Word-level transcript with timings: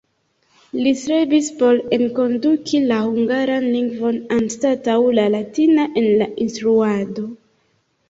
Li 0.85 0.93
strebis 1.01 1.49
por 1.59 1.81
enkonduki 1.97 2.81
la 2.93 2.99
hungaran 3.05 3.69
lingvon 3.77 4.19
anstataŭ 4.41 4.99
la 5.21 5.31
latina 5.39 5.89
en 6.05 6.13
la 6.25 6.33
instruado. 6.49 7.33